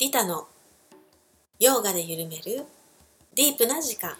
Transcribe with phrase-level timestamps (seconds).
[0.00, 0.48] リタの
[1.58, 2.64] ヨガで緩める
[3.36, 4.12] ディープな時間。
[4.12, 4.16] こ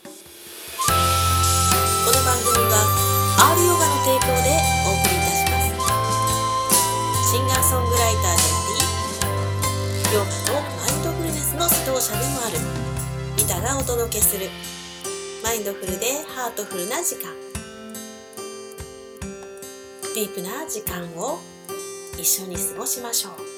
[2.04, 2.84] の番組は
[3.56, 5.56] R ヨガの提供でお送りいたしま
[7.24, 7.32] す。
[7.32, 8.44] シンガーソングライターで
[9.24, 9.32] あ
[10.10, 12.58] りヨガとマインドフルネスの指導者でもある。
[13.38, 14.50] リタがお届けする。
[15.42, 17.32] マインドフルでハートフルな時間。
[20.14, 21.38] ディープな時間を
[22.18, 23.49] 一緒に過ごしましょう。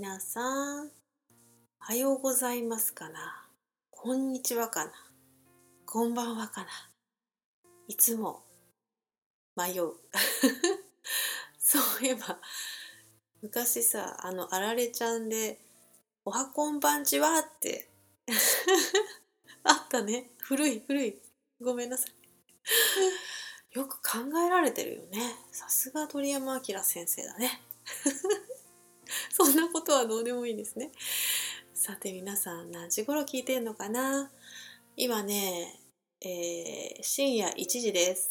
[0.00, 0.88] 皆さんお
[1.78, 3.46] はようございますかな？
[3.90, 4.92] こんにちはかな？
[5.84, 6.68] こんばんはかな？
[7.86, 8.42] いつも
[9.54, 9.92] 迷う。
[11.60, 12.38] そういえば
[13.42, 15.60] 昔さあのあられちゃんで
[16.24, 17.90] 「おはこんばんちは」って
[19.64, 20.30] あったね。
[20.38, 21.20] 古い古い。
[21.60, 23.76] ごめんなさい。
[23.76, 25.36] よく考えられてるよね。
[25.52, 27.60] さすが鳥山明先生だね。
[29.30, 30.92] そんなことはどうでもいいですね。
[31.74, 34.30] さて皆さん何時頃聞いてんのかな？
[34.96, 35.80] 今ね、
[36.20, 38.30] えー、深夜1時です。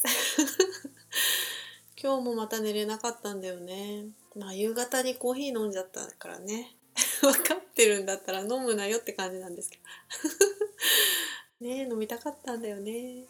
[2.02, 4.06] 今日もまた寝れなかったんだよね。
[4.34, 6.76] まあ夕方にコーヒー飲んじゃったからね。
[7.20, 9.78] 分かってるんだったら飲むなよって感じなんですけ
[11.60, 11.66] ど。
[11.66, 13.26] ね飲みたかったんだよね。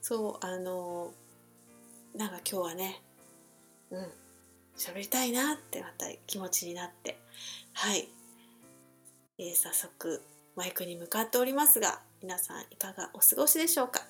[0.00, 1.14] そうあの
[2.14, 3.02] なんか今日はね
[3.90, 4.21] うん。
[4.76, 7.18] 喋りたいなってまた気持ちになって。
[7.74, 8.08] はい、
[9.38, 10.22] えー、早速
[10.56, 14.02] マイクに向かっておりますが皆さんいかがお過ごしでしょうか？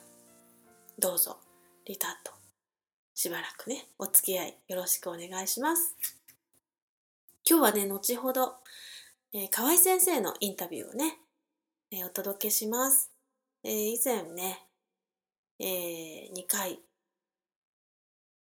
[0.98, 1.38] どうぞ
[1.86, 2.32] リタと
[3.14, 5.96] しばらくねお付き合いよろしくお願いします。
[7.48, 8.54] 今日はね後ほど、
[9.32, 11.18] えー、河合先生のインタビューをね、
[11.90, 13.10] えー、お届けします、
[13.64, 14.66] えー、以前ね、
[15.58, 16.78] えー、2回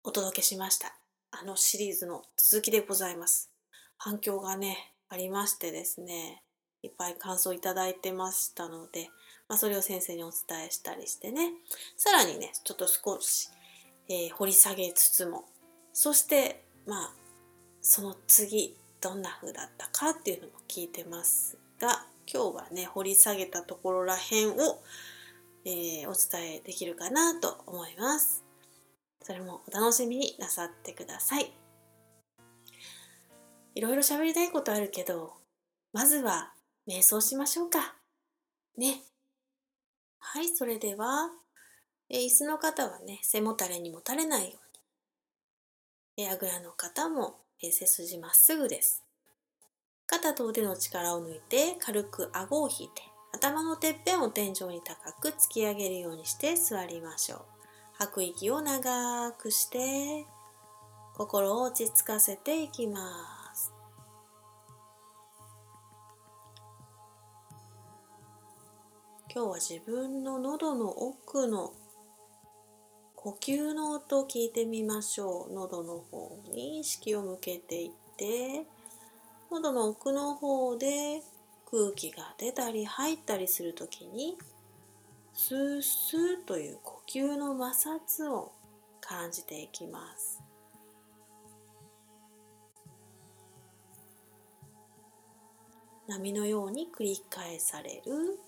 [0.04, 1.01] お届けしました。
[1.32, 3.50] あのシリーズの続きでございます。
[3.96, 6.42] 反響がね、ありましてですね、
[6.82, 9.08] いっぱい感想いただいてましたので、
[9.48, 11.52] まあ、それを先生にお伝えしたりしてね、
[11.96, 13.48] さらにね、ちょっと少し、
[14.08, 15.44] えー、掘り下げつつも、
[15.94, 17.14] そして、まあ、
[17.80, 24.82] その次、どんな風だったかっていうのも聞いてますが、今日はね、掘り下げたところらへんを、
[25.64, 28.51] えー、お伝えできるかなと思います。
[29.22, 31.52] それもお楽しみになさってください。
[33.74, 35.34] いろいろ喋りたいことあるけど、
[35.92, 36.52] まずは
[36.88, 37.96] 瞑想しましょうか。
[38.76, 39.02] ね。
[40.18, 41.30] はい、それでは、
[42.08, 44.58] え椅子の方はね、背もたれにもたれないよ
[46.16, 46.26] うに。
[46.26, 49.04] えあぐらの方も、え背筋まっすぐです。
[50.06, 53.02] 肩と腕の力を抜いて軽く顎を引いて
[53.32, 57.51] 頭のてっぺんを天井に高く突き上げるようにして座りましょう。
[58.02, 60.26] 吐く息を長くして
[61.14, 62.98] 心を落ち着かせていきま
[63.54, 63.72] す。
[69.32, 71.74] 今日は自分の喉の奥の
[73.14, 75.54] 呼吸の音を聞いてみましょう。
[75.54, 78.66] 喉の方に意識を向けていって
[79.48, 81.22] 喉の奥の方で
[81.70, 84.36] 空気が出たり入ったりするときに
[85.34, 88.52] スースーという呼吸の摩擦を
[89.00, 90.42] 感じていきます。
[96.06, 98.38] 波のように繰り返される。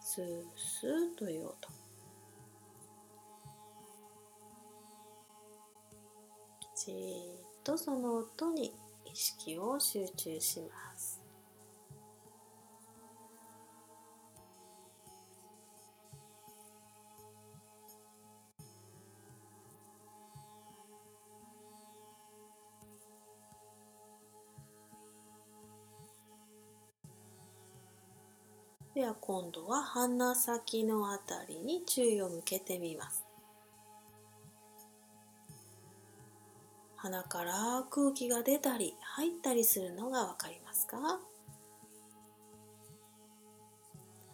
[0.00, 1.56] スースーという音。
[6.74, 6.96] じーっ
[7.62, 10.89] とその音に意識を集中します。
[29.00, 33.24] では今度は鼻先のあたりに注意を向けてみます。
[36.96, 41.18] 鼻から空気が出たり入ったりするのがわかりますか？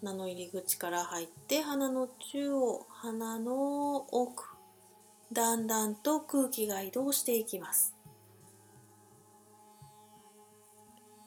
[0.00, 4.46] 鼻の入り口から入って鼻の中央鼻の奥
[5.32, 7.94] だんだんと空気が移動していきます。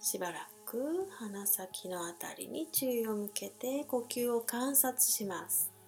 [0.02, 5.79] しばらく鼻先のあたりに注意を向けて呼吸を観察します。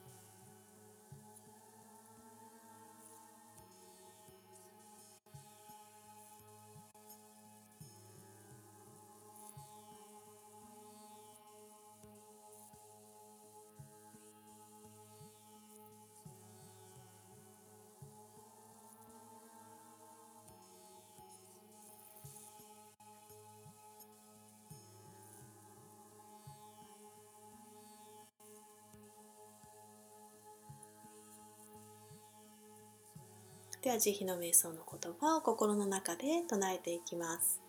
[33.91, 37.59] は慈悲の瞑想の言葉を心の中で唱えていきます。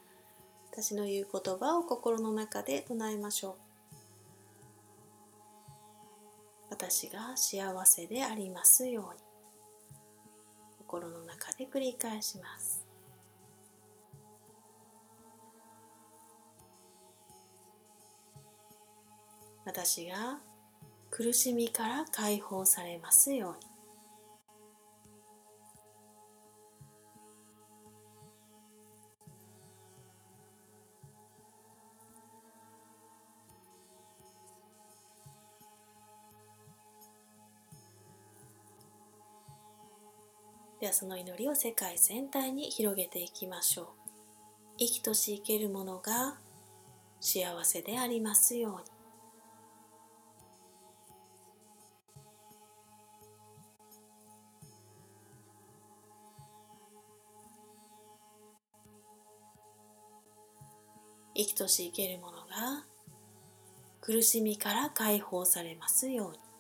[0.71, 3.55] 私の言う言葉を心の中で唱えましょう。
[6.71, 9.21] 私が幸せでありますように。
[10.79, 12.87] 心の中で繰り返します。
[19.65, 20.39] 私が
[21.11, 23.72] 苦しみから解放されますように。
[40.83, 43.87] ではその祈りを世界全体に広げていきましょう。
[44.81, 46.41] 生きとし生けるものが
[47.21, 48.79] 幸せでありますように。
[61.37, 62.85] 生きとし生けるものが
[64.01, 66.52] 苦しみから解放されますように。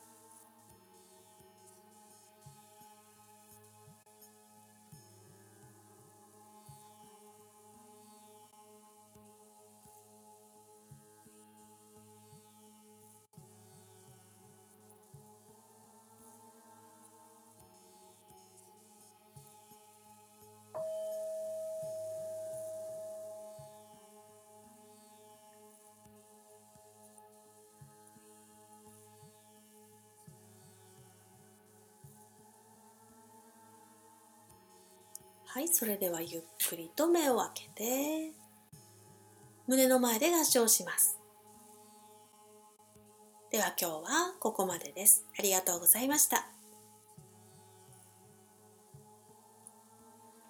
[35.72, 38.32] それではゆっくりと目を開けて。
[39.66, 41.19] 胸の前で合掌します。
[43.50, 45.24] では今日はここまでです。
[45.38, 46.48] ありがとうございました。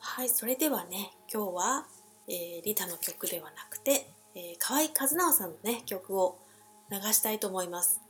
[0.00, 1.86] はいそれではね今日は、
[2.28, 6.38] えー、リタの曲ではなくて、えー、河合和直さんのね曲を
[6.90, 8.00] 流したいと思います、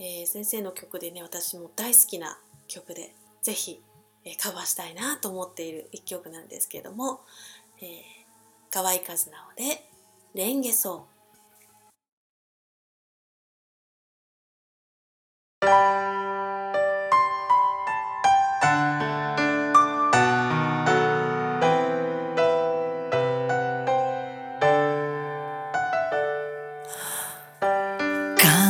[0.00, 3.80] えー、先生の曲でね私も大好きな曲でぜひ
[4.24, 7.20] えカバーしたいなと思っている一曲なんですけれども、
[7.80, 7.86] えー、
[8.72, 9.24] 河合和直
[9.56, 9.84] で
[10.34, 11.10] 「レンゲソウ」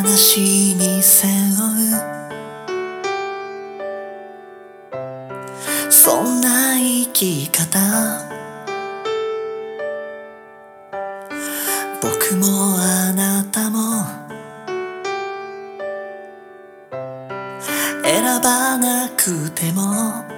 [0.05, 1.64] 悲しみ背負
[7.25, 7.79] な生き方。
[12.03, 14.05] 僕もあなたも。
[18.03, 20.34] 選ばなくても。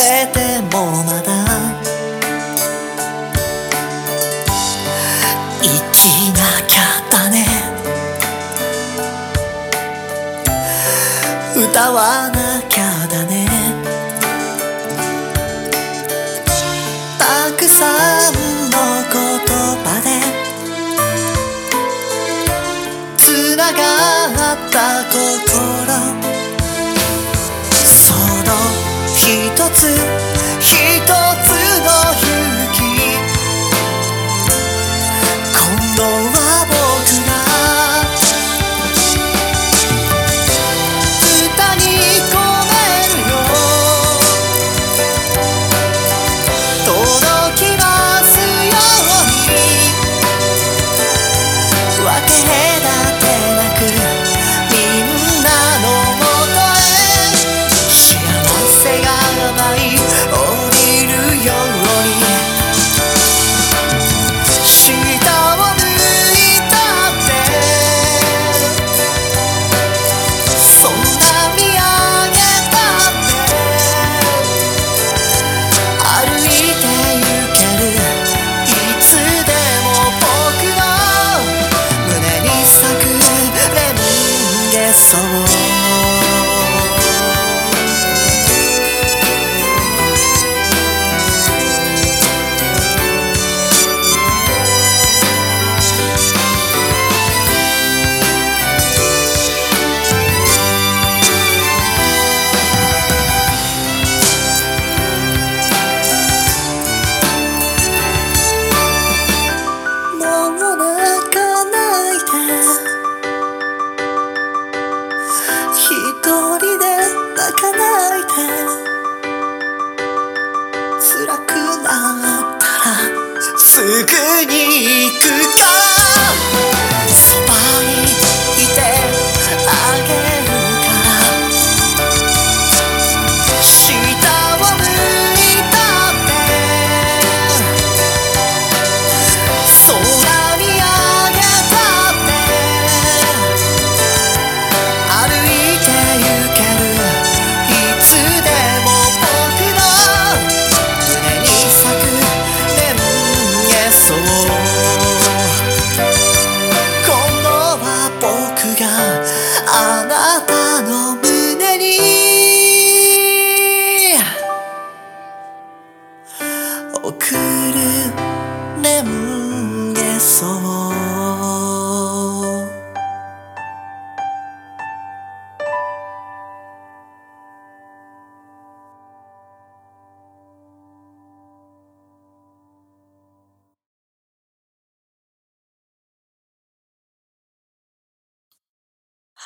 [0.00, 0.38] 諦めて
[0.74, 1.44] もまだ
[5.60, 6.80] 生きなきゃ
[7.10, 7.36] だね。
[11.54, 13.46] 歌わなきゃだね。
[17.18, 18.32] たくさん
[18.70, 18.76] の
[19.12, 19.18] 言
[19.84, 20.08] 葉で
[23.18, 23.78] つなが
[24.54, 25.49] った心そ
[29.80, 30.19] つ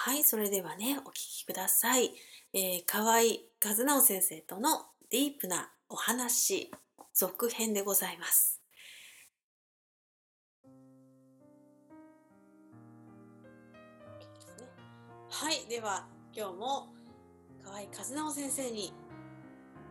[0.07, 2.11] はい、それではね、お聞きください。
[2.53, 3.21] えー、河合
[3.65, 6.71] 和直先生とのディープなお話、
[7.15, 8.61] 続編でございます。
[15.31, 16.07] はい、では
[16.37, 16.93] 今日も
[17.65, 18.93] 河合和直先生に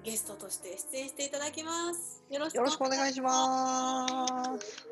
[0.03, 2.23] ゲストとして出演していただきます。
[2.29, 4.05] よろしくお願いしま
[4.59, 4.67] す。
[4.67, 4.87] す。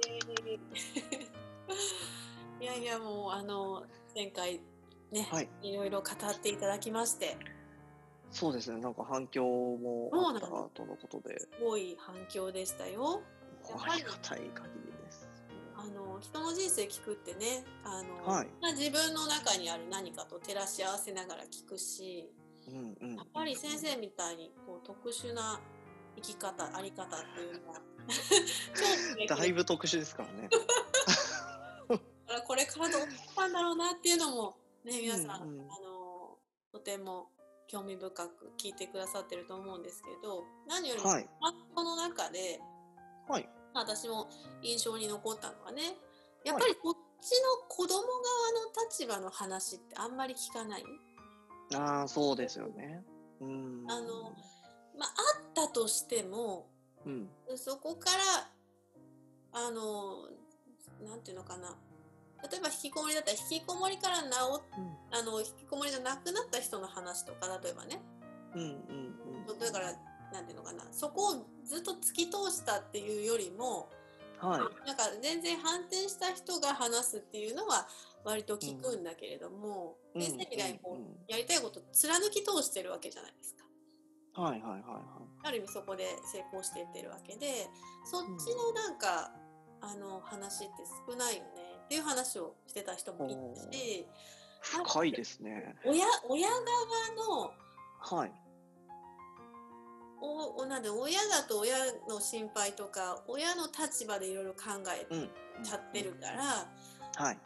[2.60, 3.86] いやいやもうあの
[4.16, 4.60] 前回
[5.12, 7.38] ね、はい、いろいろ語っていただきまして、
[8.32, 8.80] そうですね。
[8.80, 13.22] なんか反響もあったとのことで、すごい反響でしたよ。
[13.78, 15.30] ありがたい限りです。
[15.76, 22.32] あの人の人生聞くってね、あの、はいまあ自分の中にある何かと照らし合わせながら聞くし、
[22.70, 23.16] うんうん。
[23.16, 25.60] やっぱり先生みたいにこう特殊な
[26.16, 27.82] 生き方、あり方っていうのは
[29.38, 30.50] だいぶ特殊ですからね。
[32.48, 36.02] これからどうなったんだろうなっていうのもね皆さん、うんうんあの
[36.72, 37.28] とても
[37.68, 41.28] 興味深く聞いてくださってると思うんですけど何よりも、はい
[41.76, 42.60] この中で、
[43.28, 43.50] はい。
[43.74, 44.30] まあ私も
[44.62, 45.82] 印象に残ったのはね
[46.46, 50.84] やっぱりこっちの子供側の立場の話ってあんまり聞かない、
[51.76, 53.04] ああ、そうですよね。
[53.40, 53.86] うん。
[53.90, 54.34] あの
[54.98, 56.68] まああったとしても
[57.06, 57.30] うん。
[57.56, 58.50] そこから
[59.54, 60.30] あの
[61.06, 61.76] なんていうのかな
[62.50, 64.30] 例えば引きこもりだったら引きこもりから治っ
[65.12, 68.02] あの引きこもりじゃなくなった人の話とか例えばね。
[68.56, 68.70] うんうん
[69.50, 69.60] うん。
[69.60, 69.94] だから
[70.34, 70.84] なんていうのかな。
[70.92, 73.90] そこをずっと突き通したっていうよりも
[74.40, 74.88] はい。
[74.88, 77.88] なんか全然反転した人が話すっていうのは
[78.24, 80.22] 割と聞くんだけれども、うん。
[80.22, 83.64] 先生みたいにこう、うんうんやりたいこと貫き通してるわけじゃないですか。
[84.34, 87.68] はいはいはいはある意味そこで成功していってるわけで
[88.06, 89.32] そっちのなんか、
[89.82, 90.74] あの話って
[91.10, 94.06] 少ないよねっていう話をしてた人もいたしい。
[94.62, 95.76] 深いですね。
[95.84, 96.62] 親親側
[97.28, 97.52] の
[98.00, 98.32] はい。
[100.22, 101.76] おおなんで親だと親
[102.08, 104.60] の心配とか親の立場でいろいろ考
[104.98, 105.30] えうん。
[105.64, 107.38] ちゃってるから、はい。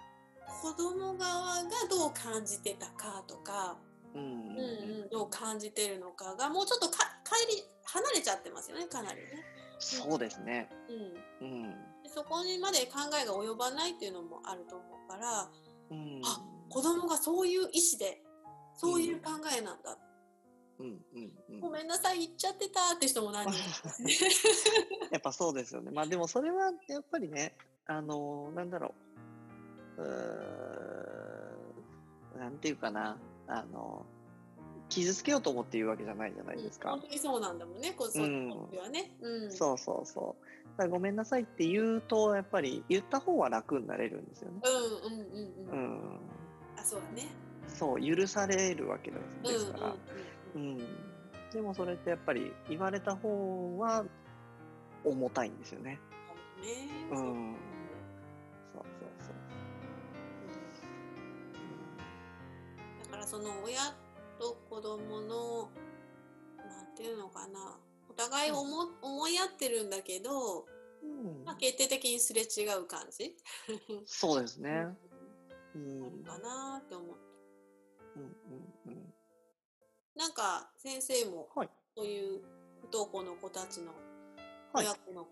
[0.62, 3.78] 子供側がどう感じてたかとか、
[4.14, 9.44] うんうんうんうん、どう感じてるのかがもうちょっとか帰り離れちゃってますよねかなりね。
[9.80, 10.70] そうですね。
[11.42, 11.72] うん、うん。
[11.72, 11.78] で
[12.16, 15.50] そこにまで考えが及ばないっていうのもあると思うから
[15.92, 16.22] うん。
[16.24, 17.70] あ子供がそういう意思
[18.00, 18.22] で
[18.78, 19.98] そういう考えなんだ、
[20.80, 21.60] うんうんうん。
[21.60, 23.60] ごめんなさい言っちゃってたって人も何人。
[25.12, 25.92] やっぱそうですよね。
[25.92, 27.56] まあでもそれはやっぱりね、
[27.86, 28.94] あのなんだろ
[29.98, 30.02] う。
[30.04, 30.06] う
[32.38, 33.18] なんていうかな。
[33.48, 34.06] あの
[34.90, 37.02] 傷つけようと思って言うわけじゃないじゃないですか本。
[37.02, 39.16] 当にそうなんだもんね、こそううんいう時はね。
[39.22, 40.46] うん、そうそうそう。
[40.78, 44.60] だからごめんなさいって言うと、やっぱり言った方は楽になれるんですよね。
[44.64, 45.96] うんうんうんううん。
[46.16, 46.20] ん。
[46.78, 47.30] あ、そうだね。
[47.68, 49.18] そう、許されるわけで
[49.58, 49.96] すから。
[50.56, 50.78] うんうん。
[51.52, 54.04] でもそれってやっぱり言われた方は
[55.06, 56.00] 重たいんですよね。
[56.62, 56.70] ね。
[57.12, 57.14] う。
[57.14, 57.56] ん
[58.74, 59.36] そうそうそう。
[63.06, 63.80] だからその親
[64.38, 65.70] と子供の
[66.58, 67.85] なんていうのかな、お
[68.16, 70.66] 互い思,、思い合ってるんだけど、
[71.04, 73.36] うんまあ、決定的にすれ違う感じ？
[74.06, 74.88] そうですね。
[75.76, 76.24] うん。
[76.24, 77.18] かなって思う。
[78.16, 78.36] うん
[78.86, 79.14] うん。
[80.16, 81.70] なんか先生もはい。
[81.96, 82.42] そういう
[82.82, 83.94] 不登校の子たちの
[84.74, 85.28] はい親子の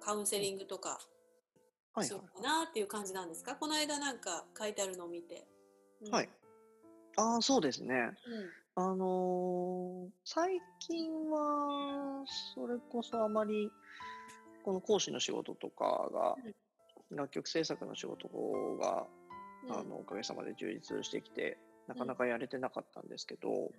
[0.00, 1.00] カウンセリングとか
[1.92, 5.46] はいしようかなっていう感じなんですか、この間なんか書いてあるのを見て。
[6.02, 6.30] うんはい。
[7.16, 7.94] ああ、そうですね。
[8.26, 13.70] うんあのー最近は、それこそあまり、
[14.64, 16.34] この講師の仕事とかが、
[17.10, 18.28] 楽曲制作の仕事
[18.80, 19.06] が、
[19.70, 23.70] あのおかげさまで充実してきて、なかなかやれてなかったんですけど、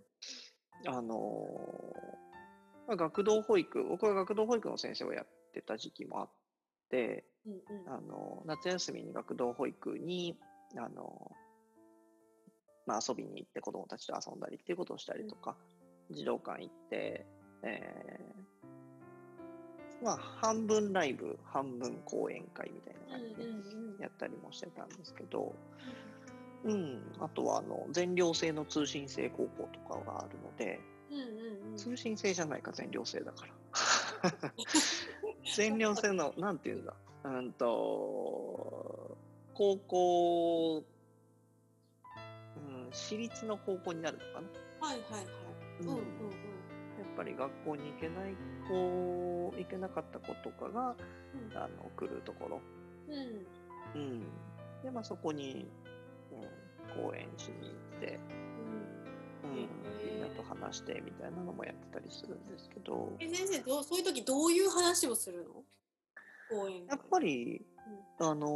[0.87, 1.17] あの
[2.87, 6.29] まあ学童保育、僕は学童保育の先生をやってた時期もあっ
[6.89, 7.93] て、うんうん。
[7.93, 10.37] あの夏休みに学童保育に
[10.77, 11.31] あの、
[12.85, 15.55] まあ、遊びに行って子どもたちと遊んだりっていうことをしたりとか、
[16.11, 17.25] 児童館行って、
[17.63, 18.55] えー
[20.03, 23.35] まあ、半分ライブ半分講演会みたいな感じ
[23.97, 25.55] でやったりもしてたんですけど、
[26.63, 30.79] うん、あとはあの全寮制の通信制高校とかがあるので、
[31.11, 31.77] うんうんうん。
[31.77, 33.45] 通信制じゃないか、全寮制だか
[34.23, 34.31] ら。
[35.55, 36.93] 全寮制の、なんていうんだ、
[37.23, 39.17] うんと、
[39.53, 40.85] 高校、うん、
[42.95, 44.87] 私立の高校になるのかな？
[44.87, 45.25] はいはいはい。
[45.81, 46.01] うんうんうんうん。
[46.01, 48.35] やっぱり学校に行けない
[48.69, 50.95] 子、行けなかった子とかが、
[51.51, 52.61] うんあの、来るところ。
[53.09, 54.23] うんうん。
[54.81, 55.67] で、まあそこに、
[56.31, 56.35] う
[56.99, 58.19] ん、講演しに行って、
[59.43, 59.67] うん、
[60.09, 65.63] みんなと話してみたいなのもやってたりするんですけど、え先生どうそういう時どういう話をするの？
[66.49, 67.65] 講演やっぱり、
[68.19, 68.47] あの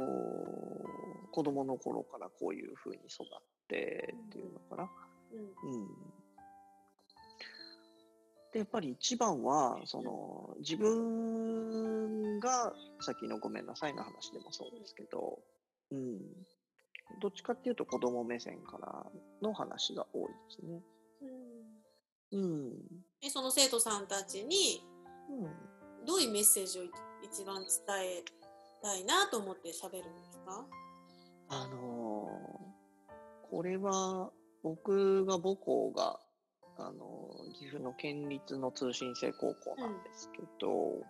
[0.00, 0.74] ー
[1.34, 3.26] 子供の頃からこういう風に育っ
[3.66, 4.88] てっていうのかな。
[5.32, 5.88] うんうん。
[8.52, 15.40] で、やっぱり一番は、その、自分が、さっきのごめんなさいの話でもそうですけど、
[15.90, 16.20] うん。
[17.20, 19.04] どっちかっていうと子供目線から
[19.42, 20.82] の話が多いですね。
[22.32, 22.72] うんうん。
[23.20, 24.82] えその生徒さんたちに
[25.28, 25.46] う
[26.02, 26.06] ん。
[26.06, 26.82] どういうメッセージを
[27.22, 28.43] 一番伝え
[28.84, 30.66] たいなと思って喋るんですか？
[31.48, 32.74] あのー
[33.50, 34.30] これは
[34.62, 36.18] 僕が母校が、
[36.78, 41.02] あのー岐阜の県立の通信制高校なんですけど、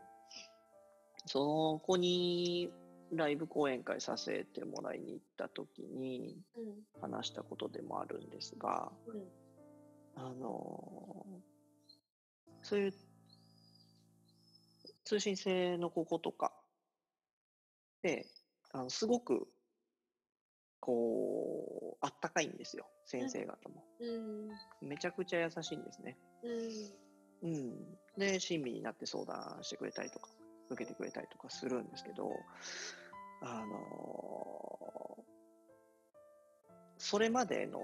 [1.26, 2.70] そこに
[3.12, 6.36] ライブ講演会させてもらいに行った時に
[7.00, 9.22] 話したことでもあるんですが、うん
[10.16, 11.54] あのー
[12.62, 12.94] そういう
[15.04, 16.50] 通信制の高校とか
[18.04, 18.26] で、
[18.72, 19.48] あのすごく、
[20.78, 23.82] こう、あったかいんですよ、先生方も。
[23.98, 26.18] うんめちゃくちゃ優しいんですね。
[27.42, 27.98] うんうん。
[28.18, 30.28] で、親身になって相談してくれたりとか、
[30.68, 32.30] 受けてくれたりとかするんですけど、
[33.40, 35.24] あのー
[36.96, 37.80] それまでの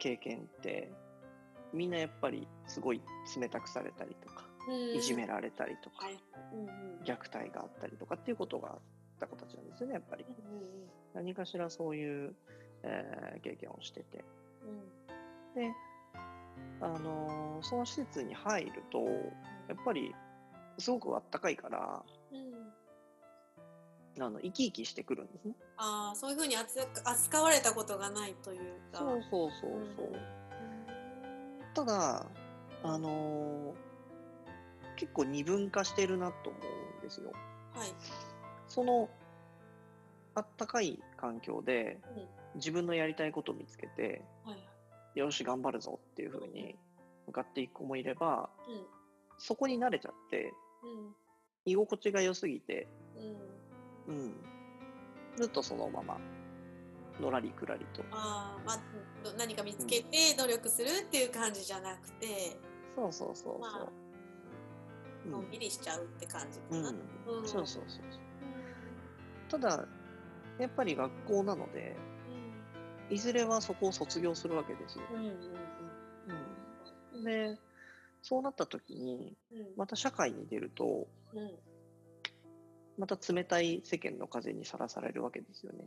[0.00, 0.90] 経験って、
[1.72, 3.00] みんなやっぱりすごい
[3.38, 6.06] 冷たくされたりとか、うんいじめられたりとか
[7.04, 8.78] 虐待があったりとかっていうことがあ
[9.26, 10.24] った子たちなんですよね、やっぱり。
[10.24, 10.34] うん
[11.12, 12.34] 何かしらそういう、
[12.84, 14.24] えー経験をしてて。
[14.64, 15.72] うんで、
[16.80, 19.00] あのーその施設に入ると、
[19.68, 20.14] やっぱり
[20.78, 22.02] すごくあったかいから、
[22.32, 25.54] うんあの生き生きしてくるんですね。
[25.76, 28.60] ああそういうふうに扱扱われたことがないという
[28.92, 30.08] かそうそうそうそう。
[31.74, 32.26] ただ、
[32.82, 33.90] あのー
[34.96, 37.32] 結構二分化してるなと思うんですよ。
[37.72, 37.88] はい
[38.70, 39.10] その
[40.34, 42.28] あったかい環境でうん。
[42.56, 44.58] 自分のやりたいことを見つけて、はい
[45.14, 46.76] よし頑張るぞっていう風に
[47.26, 48.86] 向かっていく子もいれば、うん。
[49.38, 50.52] そこに慣れちゃって
[50.82, 51.14] うん。
[51.64, 52.88] 居心地が良すぎて、
[54.08, 54.14] うん。
[54.14, 54.34] うん、
[55.36, 56.18] ずっとそのまま
[57.20, 58.02] のらりくらりと。
[58.10, 58.80] ああまあ
[59.22, 62.56] ど何か見つけて努力するっていう感じじゃなくて
[62.96, 63.58] そうそうそうそう。
[63.60, 63.88] まあ
[65.26, 65.32] うん。
[65.32, 66.82] のんびりしちゃうって感じかうん。
[66.82, 66.90] な。
[66.90, 66.92] う
[67.42, 67.48] ん。
[67.48, 68.29] そうそうそうそう。
[69.50, 69.86] ただ、
[70.58, 71.96] やっぱり学校なので、
[73.10, 75.04] いずれはそこを卒業するわけですよ。
[75.12, 75.34] うんうんうん
[77.16, 77.58] うん、で、
[78.22, 81.50] そうなった時に、うんまた社会に出ると、うん
[82.98, 85.86] また冷たい世間の風にさらされるわけですよね。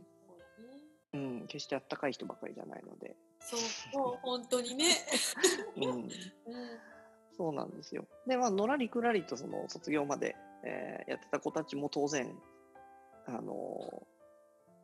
[1.12, 3.14] そうん、決してあったかい人ばかりじゃないので。
[3.38, 4.86] そうそう本当にね。
[5.76, 6.08] うん、うん
[7.36, 8.06] そうなんですよ。
[8.26, 12.34] で、まあ、のらりくらりとその卒業まで、えーやってた子たちも当然、
[13.26, 14.14] あのー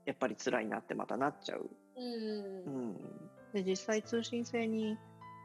[0.07, 1.71] やっぱり辛いなってまたなっちゃう。
[1.97, 2.97] うんうん、
[3.53, 4.97] で、実際通信制に、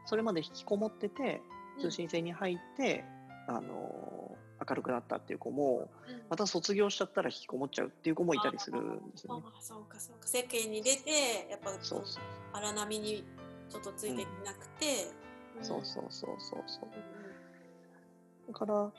[0.06, 1.40] それまで引きこもってて、
[1.80, 3.04] 通信制に入って、
[3.46, 6.22] あのー明るくなったっていう子も、うん。
[6.30, 9.42] また卒業しちゃったら引きこもっちゃうっていう子もいたりするんですよね。
[9.44, 12.22] ああそうかそうか世間に出てやっぱそうそう。
[12.54, 13.24] 荒波に
[13.68, 15.10] ちょっとついていけなくて、
[15.62, 16.88] そうそうそうそうそう。
[18.48, 18.92] うだから、う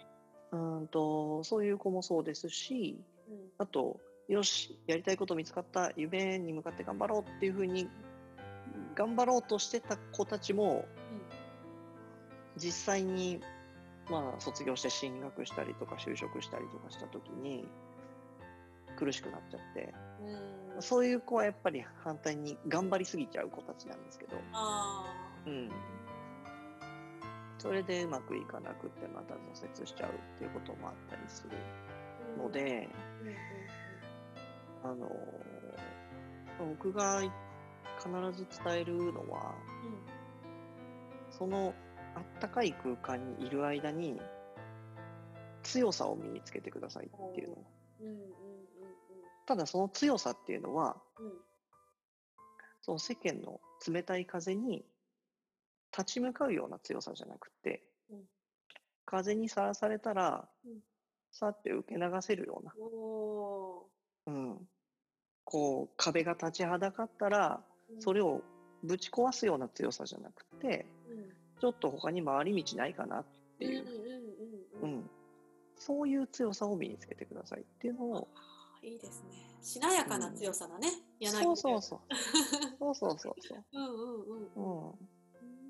[0.52, 3.16] ーんと、そういう子もそうですし、んうん
[3.58, 7.90] あと、よし、やりたいこと見つかった、夢に向かって頑張ろうっていうふうに、
[8.96, 10.86] 頑張ろうとしてた子たちも、
[12.58, 13.42] 実際に
[14.10, 17.68] まあ、卒業して進学したりとか就職したりとかした時に
[18.98, 19.94] 苦しくなっちゃって、
[20.76, 20.82] うん。
[20.82, 25.06] そういう子はやっぱり反対に頑張りすぎちゃう子たちなんですけど、あ
[25.46, 25.70] うん、
[27.60, 31.50] それでうまくいかなくってまた挫折しちゃうっていうこともあったりする。
[31.52, 31.97] ー
[32.38, 32.90] の、で、
[34.84, 35.10] あの
[36.60, 37.22] 僕が
[37.98, 39.54] 必ず伝えるのは
[41.30, 41.74] その
[42.16, 44.20] あったかい空間にいる間に
[45.63, 47.56] 強さを身につけてくださいっていうの。
[49.46, 50.98] ただその強さっていうのは
[52.82, 54.86] その世間の冷たい風に
[55.92, 57.84] 立ち向かうような強さじゃなくて、
[59.06, 60.80] 風にさらされたら、うん
[61.32, 63.86] さって受け流せるような、お
[64.28, 64.58] うん、
[65.44, 68.42] こう壁が立ちはだかったらーそれを
[68.84, 71.30] ぶち壊すような強さじゃなくてうん。
[71.60, 73.26] ちょっと他に回り道ないかなっ
[73.58, 75.10] ていう、うんうんうんうんうん、
[75.76, 78.28] そういう強さを身につけてくださいっていうのを
[78.84, 79.48] いいですね。
[79.62, 80.90] しなやかな強さだね。
[81.20, 82.00] 柳そうそうそう。
[82.78, 83.66] そうそうそうそう。
[83.74, 84.50] うんうんうん。
[84.56, 84.92] うん。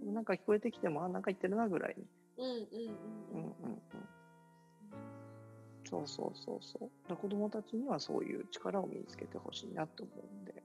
[0.07, 2.05] うん、なんか聞こえてきてもあなんか言ってるなぐらいに、
[2.37, 2.65] うんうんうん。
[3.31, 3.81] うんうんうん、
[5.89, 7.15] そうそうそうそう。
[7.15, 10.61] 子供たちにはそういう力を身につけてほしいなと思うんで。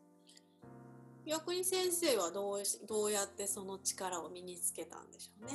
[1.26, 5.52] 逆に先生はどうしどうやってその力を身につけたんでしょうね？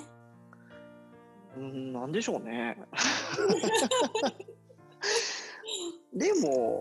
[1.58, 2.78] うんなんでしょうね。
[6.14, 6.80] でも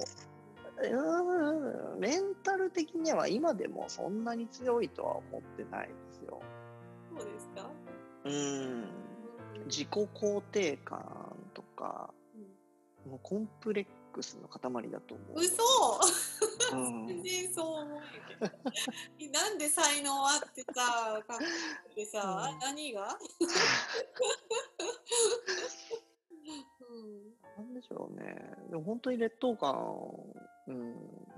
[0.79, 6.41] うんメンタル的には今でもそんなに強いとは思ってないですよ。
[7.19, 7.71] そうですか？
[8.25, 8.85] うん。
[9.67, 12.16] 自己肯定感とかうん
[13.07, 15.41] もうコンプレックスの塊だと思う。
[15.41, 15.63] 嘘。
[16.73, 18.01] うん全然そう思う
[18.41, 19.31] けど。
[19.33, 21.41] なんで才能あってさ、かっこよ
[21.89, 23.19] くてさ、うん何が？
[26.81, 27.65] うん。
[27.65, 28.37] なんでしょうね。
[28.71, 29.75] でも本当に劣等感、
[30.67, 30.95] うん、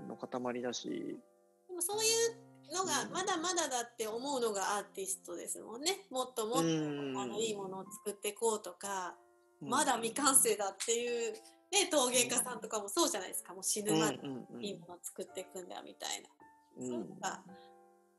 [0.07, 1.19] の塊だし、
[1.67, 6.07] でもそういうのがまだまだだって思うのがアーティストですもんね。
[6.09, 9.15] もっともっと、うんあのいいものを作っていこうとか、
[9.61, 11.33] うんまだ未完成だっていう
[11.71, 13.53] ね陶芸家さんとかもそうじゃないですか。
[13.53, 16.29] もう死ぬまでうんうんうんいいものを作っていくんだみたいな。
[16.77, 17.41] うんそういうのが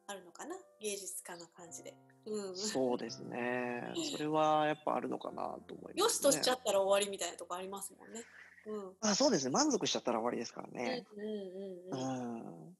[0.07, 1.95] あるのかな芸術家の感じで。
[2.27, 2.57] うん。
[2.57, 3.93] そうですね。
[4.13, 6.01] それはやっぱあるのかなと思います、ね。
[6.01, 8.23] よしとしちゃったら終わりみたいなとこありますもんね。
[8.67, 8.97] うん。
[9.01, 9.51] あそうですね。
[9.51, 11.07] 満足しちゃったら終わりですからね。
[11.13, 12.71] うんうんううんうん。
[12.71, 12.77] ん。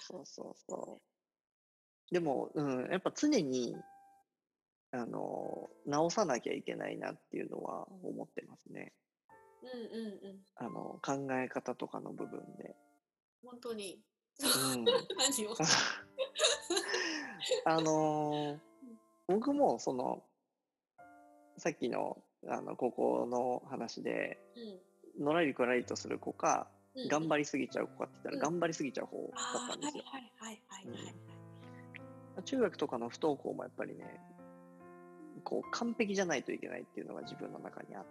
[0.00, 1.00] そうそうそ
[2.10, 2.14] う。
[2.14, 3.76] でも、うん、やっぱ常に、
[4.90, 8.92] あの、直さなきゃいけないなっていうのは思ってますね。
[9.62, 10.40] うんうんうん。
[10.56, 12.74] あの、考え方とかの部分で。
[13.44, 14.00] 本当に。
[14.40, 14.84] うん。
[15.16, 15.54] 何を。
[17.64, 18.58] あのー
[19.28, 20.22] 僕もその
[21.56, 24.38] さっきのあの高校の話で
[25.16, 25.24] うん。
[25.24, 30.04] のらりくらりとする子か、うん頑張りすぎちゃう子かって言ったら、うん頑張りすぎちゃう方だったんですよ。
[30.06, 31.10] はいはいはいはいは
[32.40, 32.42] い。
[32.44, 34.20] 中学とかの不登校もやっぱりね
[35.44, 38.10] こう完璧じゃないといけないっていうのが自分の中にあって、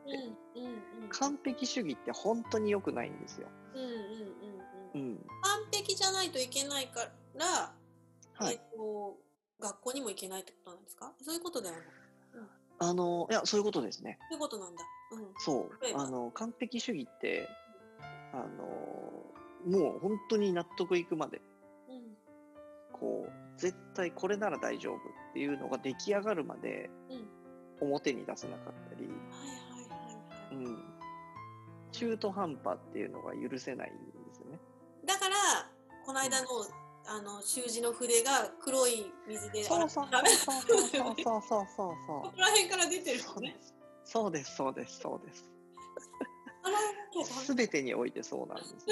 [0.56, 1.10] うんうんうん。
[1.10, 3.48] 完璧主義って本当に良くないんですよ。
[3.74, 3.98] うんうんうんう
[4.94, 5.12] うん。
[5.14, 7.74] ん、完璧じゃないといけないから、
[8.34, 9.18] はいえっと
[9.60, 11.14] 学校にも行けないってことなんですか？
[11.22, 11.82] そういうことだよね。
[12.80, 14.18] あのいやそういうことですね。
[14.32, 14.84] そういうことなんだ。
[15.12, 15.28] うん。
[15.38, 17.48] そうあの完璧主義って
[18.34, 21.42] あのもう本当に納得いくまで
[21.88, 22.18] うん
[22.92, 25.00] こう絶対これなら大丈夫っ
[25.34, 27.28] ていうのが出来上がるまでうん。
[27.82, 29.10] 表に出せなかったり、
[31.91, 34.02] 中途半端っていうのが許せないんで
[34.36, 34.60] すよね。
[35.04, 35.36] だから
[36.06, 36.47] この間の
[37.08, 41.15] あの習字の筆が黒い水でそうそうそうそうそうそう。
[41.24, 43.58] そうそうここら辺から出てるそうね。
[44.06, 45.50] そうですそうですそうです。
[47.24, 48.86] すべてにおいてそうなんです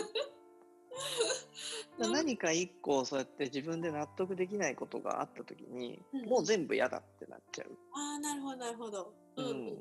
[2.07, 7.71] 何か一個そうやって自分で納得できないことがあった時に、うんもう全部嫌だってなっちゃう。
[7.93, 9.13] ああなるほどなるほど。
[9.37, 9.73] うんうんうんうん。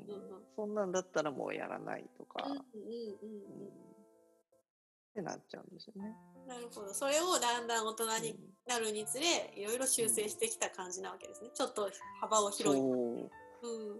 [0.55, 6.15] そんなんだったらもうやらないとか、うんうんうんうんってなっちゃうんですよね。
[6.43, 6.47] うん。
[6.47, 6.93] なるほど。
[6.93, 8.35] それをだんだん大人うんに
[8.67, 11.49] なるにつれ、いろいろ修正してきた感じなわけですね。
[11.53, 11.89] ちょっと
[12.21, 12.81] 幅を広い。
[12.81, 13.29] そう
[13.61, 13.99] うん。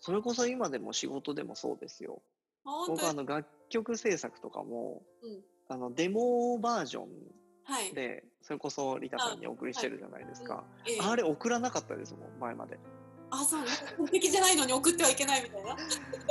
[0.00, 2.20] それこそ今でも仕事でもそうですよ。
[2.64, 5.42] 僕あの楽曲制作とかもうん。
[5.68, 7.08] あのデモバージョン
[7.66, 7.92] はい。
[7.94, 10.64] でそれこそリカさんにお送りしてるじゃないですか。
[10.86, 12.78] うんええあれ送らなかったですもん前まで。
[13.30, 13.64] あそう
[13.98, 15.76] 完璧じゃないのに送ってはいけないみたいな。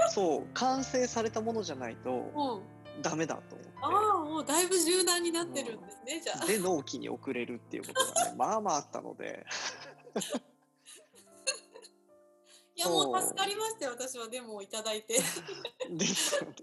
[0.09, 3.01] そう完成されたものじゃないとうん。
[3.01, 6.47] ダメだと思ああもうだいぶ柔軟になってるんですね、じゃあっ。
[6.47, 9.45] てで納期に遅れるっていうことがねまあまああったので
[10.15, 10.19] い
[12.85, 14.27] やもう助かりましたよ私は。
[14.29, 15.15] デモをいただいて。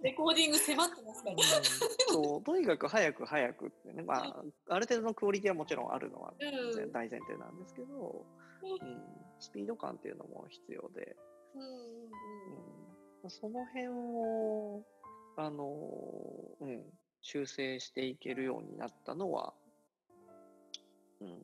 [0.02, 1.40] レコーディング迫ってますから、うん。
[2.12, 2.42] そう。
[2.42, 6.92] とにかく早く早くってね、まあ、ある程度のクオリティはもちろんあるのはうん。
[6.92, 8.24] 大前提なんですけど、
[8.62, 9.02] うん、
[9.40, 11.16] スピード感っていうのも必要で、
[11.54, 11.82] うんうんうん。
[13.24, 14.82] うん、その辺を、
[15.36, 16.82] あのーうん、
[17.22, 19.54] 修正していけるようになったのは、
[21.20, 21.40] うん、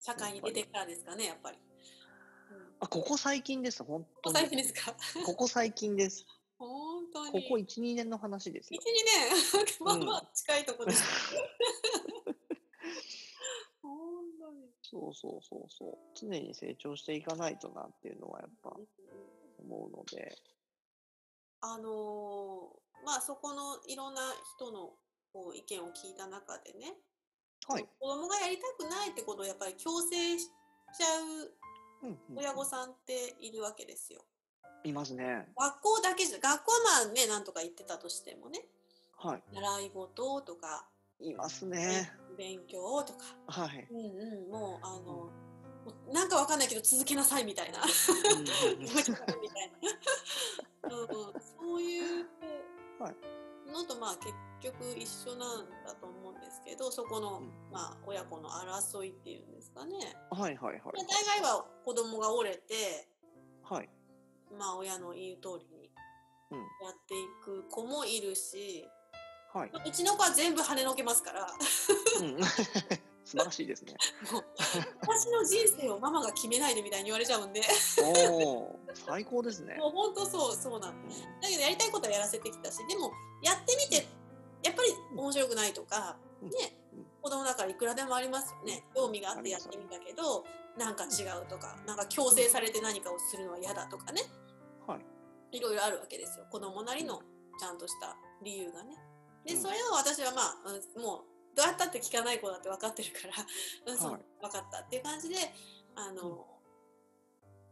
[0.00, 1.67] 社会に出てからですかねやっぱり、うん
[2.80, 4.36] あここ最近です、本当に。
[4.38, 4.94] 最近ですか？
[5.26, 6.24] ここ最近です。
[6.58, 8.86] 本当にここ1、2年の話ですよ一。
[8.86, 9.10] にね
[9.80, 11.02] まあまあ近いところです、
[13.82, 13.92] 本
[14.40, 15.98] 当にそうそうそうそう。
[16.14, 18.76] 常に成長していかないとなっていうのはやっぱ
[19.58, 20.36] 思うので。
[21.60, 24.20] あのーまあそこのいろんな
[24.56, 24.92] 人の
[25.32, 26.96] こう意見を聞いた中でね、
[27.68, 27.88] はい。
[28.00, 30.46] 子供がやりたくないってことをやっぱり強制し
[30.96, 31.54] ちゃう
[32.02, 34.20] うんうん親御さんっているわけですよ。
[34.84, 35.48] いますね。
[35.58, 38.64] 学校だけじゃ学校はまあねなんとか言ってたとしてもね
[39.16, 39.42] はい。
[39.52, 40.86] 習い事とか、
[41.20, 42.12] いますね。
[42.36, 43.88] 勉強とか、はい。
[43.90, 45.30] うんうん、もうあのも
[46.08, 47.88] うなんかわかんないけど続けなさいみたいなうん、
[51.58, 52.26] そういう
[53.00, 53.16] はい
[53.72, 59.94] のとまあ結局一緒なんだと思うんですけどそこの、うんまあ、親子の争いっていうんですかね。
[60.30, 60.80] はいはいはい。
[61.06, 63.08] 大概は子供が折れて
[63.62, 63.88] はい。
[64.58, 65.90] まあ親の言う通りに
[66.50, 68.86] うんやっていく子もいるし、
[69.52, 69.70] はい。
[69.86, 71.46] うちの子は全部跳ねのけますから
[72.20, 72.36] うん。
[73.28, 73.92] 素晴らしいですね。
[75.02, 77.60] 私の人生をママが決めないでみたいに言われちゃうんで。
[78.00, 79.76] おお、最高ですね。
[79.76, 81.12] もう本当そうそうなんうんだ
[81.46, 83.12] けどやりたいことはやらせてきたしでも
[83.42, 84.08] やってみて
[84.64, 86.48] やっぱり面白くないとか、うん。
[86.48, 86.56] ね
[86.94, 88.82] うん子供だからいくらでもありますよね。
[88.96, 90.46] 興味があってやってみたけど
[90.78, 94.22] なんか違うとかなんか強制されて何かをするのは嫌だとかね。
[94.86, 95.58] はい。
[95.58, 96.46] いろいろあるわけですよ。
[96.50, 97.20] 子供なりの
[97.60, 98.96] ちゃんとした理由がね。
[99.44, 99.60] でうん。
[99.60, 100.54] それを私はまあ、
[100.96, 103.34] うんもうどうやったって聞かない子だって分かってるから、
[104.08, 104.24] はい。
[104.40, 105.36] 分かったっていう感じで
[105.94, 106.46] あの、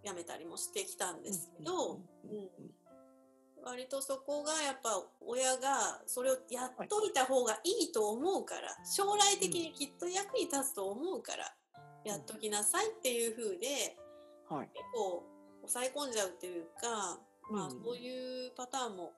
[0.03, 2.77] やめたりもしてきたんですけど、うん
[3.67, 11.53] 割とそこがやっぱ親がそれをやっといた方がいいと思うから、将来的にきっと役に立つと思うから、
[12.05, 13.97] やっときなさいっていう風で
[14.49, 14.71] はい。
[14.73, 15.25] 結構
[15.63, 17.19] 抑え込んじゃうっていうか、
[17.51, 17.83] まあうん。
[17.83, 19.13] そういうパターンも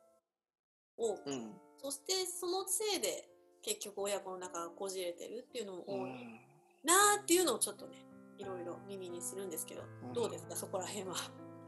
[0.96, 1.52] 多く、うん。
[1.76, 3.28] そしてそのせいで
[3.62, 6.40] 結局親子の中がこじれてるっていうのも多いうん
[6.84, 8.04] なーっていうのをちょっとね
[8.38, 11.14] いろいろ耳にするんですけど、うんどうですかそこら辺は？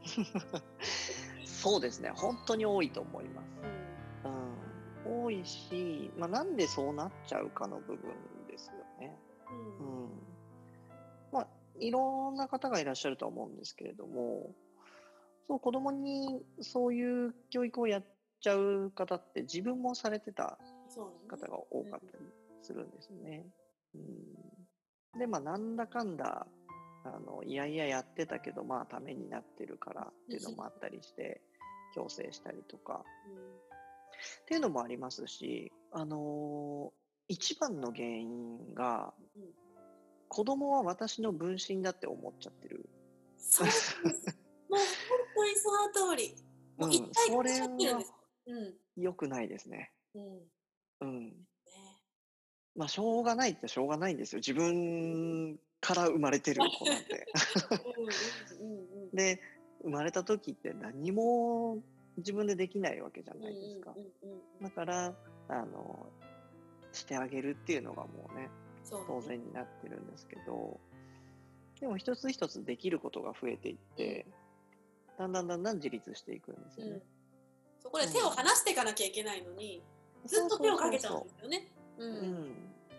[1.45, 2.09] そうですね。
[2.15, 3.47] 本当に多いと思います。
[4.25, 4.27] う
[5.09, 5.23] んうん。
[5.25, 8.11] 多いし、まあ、なんでそうなっちゃうかの部分
[8.47, 9.15] ですよね。
[9.49, 10.09] ううんん。
[11.31, 11.47] まあ、
[11.79, 14.55] いろんな方がいらっしゃるとは思うんですけれども、
[15.47, 18.05] そう、子供にそういう教育をやっ
[18.39, 20.57] ちゃう方って自分もされてた
[20.99, 22.25] 方が多かったり
[22.61, 23.45] するんですね。
[23.95, 23.97] う
[25.17, 26.47] ん、で、まあ、なんだかんだ、
[27.03, 31.41] あの、いやいややってたけど、まあ、ためになってるからっていうのもあったりして、
[31.93, 33.03] 強制したりとか、
[34.43, 39.43] っていうのもありますし、あのー一番の原因が、うん
[40.33, 42.89] 子供は私の分身だって思っちゃってる。
[43.37, 43.97] そうです。
[44.01, 44.13] もう
[44.69, 44.79] 本
[45.35, 46.35] 当にその通り。
[46.77, 48.13] もううん一体それ化しちゃってるんです。
[48.47, 49.03] うん。
[49.03, 49.91] 良くないですね。
[50.15, 50.39] うん。
[51.01, 51.27] うん。
[51.27, 51.33] ね。
[52.75, 54.39] まあ、しょうがないってしょうがないんですよ。
[54.39, 57.27] 自分から生まれてる子なんて。
[59.13, 59.41] で、
[59.83, 61.81] 生まれた時って何も
[62.17, 63.95] 自分でできないわけじゃうんないですか
[64.61, 65.15] だから、
[65.49, 66.07] あの、
[66.93, 68.49] してあげるっていうのがもうね
[69.07, 70.79] 当然になってるんですけど、
[71.79, 74.25] でも一つ一つできることが増えていって、
[75.17, 77.01] だんだんだんだん自立していくんですよねうん。
[77.79, 79.83] そこで手を離していかなきゃいけないのに、
[80.25, 81.67] ずっと手をかけちゃうんですよね。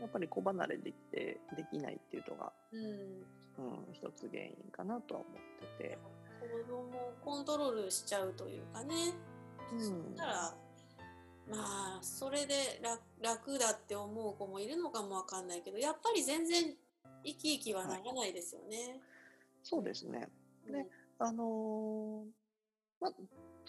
[0.00, 2.80] やっぱり子離れできて、できないっていうのが、うん。
[3.58, 5.98] うん、一つ原因かなとは思ってて。
[6.40, 8.94] 子供をコントロールしちゃうというかね。
[9.72, 10.54] うんそしたら、
[11.48, 16.74] まあ、それで楽楽だって思う子もいるのかもわかんないけど、やっぱり全然
[17.24, 19.00] 生き生きはならないですよね。
[19.62, 20.28] そうですね。
[20.66, 20.86] うんで
[21.18, 22.42] あのー
[23.00, 23.12] まあ、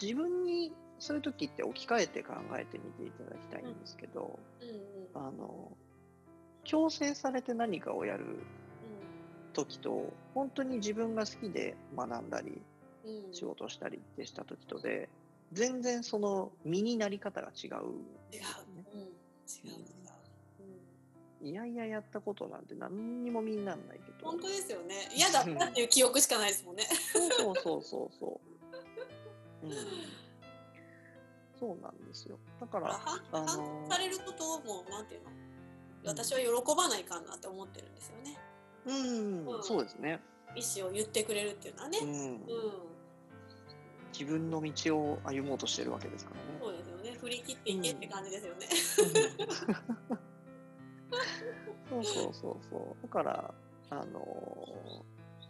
[0.00, 0.72] 自分に
[1.04, 5.70] そういう時って置き換えて考えてみていただきたいんですけど、うんうんあの
[6.64, 8.24] 強制されて何かをやる
[9.52, 12.62] 時と本当に自分が好きで学んだり
[13.04, 15.10] うんうん仕事したりってした時とで
[15.52, 18.42] 全然その身になり方が違うんで
[19.46, 19.68] す違。
[19.68, 19.72] う。
[19.72, 19.72] うん。
[19.72, 21.50] 違う違う。
[21.50, 26.84] いやいややったことなんて何にも身になんないけど本当ですよね嫌だったっていう記憶しかないですもんね
[27.36, 28.40] そうそうそうそ
[29.62, 29.66] う。
[29.66, 29.72] うん、
[31.58, 32.38] そうなんですよ。
[32.60, 33.56] だから、反あの反
[33.90, 35.30] されることをもうなんていうの？
[36.06, 38.38] 私は喜ばないかんなって思ってるんですよね。
[38.86, 39.62] うん、うん。
[39.62, 40.20] そうですね。
[40.54, 41.98] 意思を言ってくれるっていうのはね。
[42.02, 42.40] うん、うん、
[44.12, 46.42] 自分の道を歩もうとしてるわけですからね。
[46.60, 47.16] そうですよね。
[47.20, 48.66] 振り切っていけって感じですよね、
[51.88, 53.02] そうそうそうそう。
[53.02, 53.54] だから、
[53.90, 55.04] あの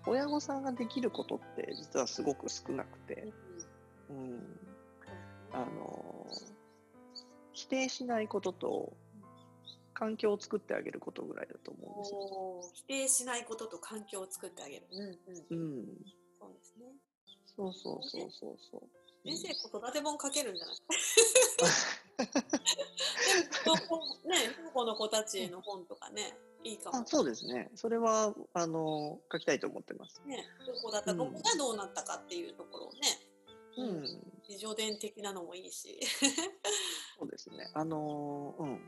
[0.07, 3.33] 親御さんができることって実はすごく少なくて、
[4.11, 4.59] うん、
[5.55, 6.27] あの
[7.53, 8.93] 否定しないことと
[9.95, 12.73] 環境を作ってあげることぐらいだと思うんですよ。
[12.75, 14.87] 否定しないことと環境を作ってあげる。
[14.90, 15.69] うんうん。
[15.79, 15.87] うん、
[16.40, 16.87] そうですね。
[17.57, 18.83] そうそうそうそうそう。
[19.25, 20.77] 先生子育て本書けるんじゃない
[24.27, 27.07] ね、 不保の子たちの本とかね、いいかもあ。
[27.07, 27.71] そうですね。
[27.75, 30.21] それはあの書きたいと思ってます。
[30.27, 33.01] ね、どこだった、うんどこがどうなったかっていうところをね、
[33.77, 34.03] うん、
[34.49, 35.99] 自助伝的なのもいいし。
[37.19, 37.71] そうですね。
[37.75, 38.81] あのうん。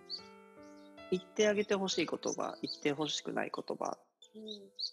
[1.11, 3.96] 言ってあげてほしい言葉、言ってほしくない言葉、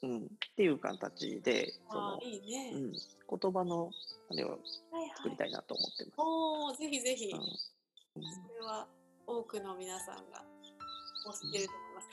[0.01, 2.71] うん、うん、っていう形で、そのいいね。
[2.73, 3.89] うん、言葉の
[4.29, 4.59] あれをはい
[4.99, 5.09] はい。
[5.17, 6.13] 作りたいなと思ってます。
[6.17, 7.29] おお、ぜひぜひ。
[7.31, 7.45] うんうん
[8.15, 8.87] それは
[9.25, 10.45] 多くの皆さんが
[11.25, 12.09] お知ってると思います。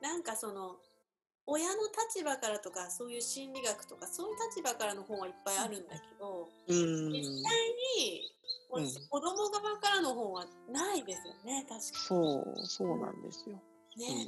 [0.00, 0.76] なんかその
[1.46, 7.52] 親の立場からとかそういう心理学とかそういう立場からの本はいっぱいあるんだけど、うん、実際
[7.98, 8.32] に
[8.72, 13.62] うん子供側からの本はないですよね確かそう、そうなんですよ。
[13.96, 14.26] にね。